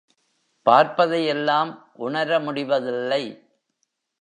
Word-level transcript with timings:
பார்ப்பதை 0.65 1.19
யெல்லாம் 1.29 1.71
உணர 1.93 2.39
முடிவதில்லை. 2.39 3.23